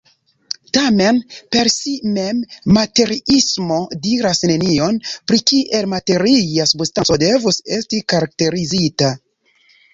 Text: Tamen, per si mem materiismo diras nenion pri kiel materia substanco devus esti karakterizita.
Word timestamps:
Tamen, 0.75 1.17
per 1.55 1.69
si 1.73 1.93
mem 2.15 2.39
materiismo 2.77 3.79
diras 4.07 4.41
nenion 4.53 4.99
pri 5.29 5.41
kiel 5.53 5.89
materia 5.95 6.69
substanco 6.75 7.23
devus 7.29 7.63
esti 7.81 8.05
karakterizita. 8.15 9.15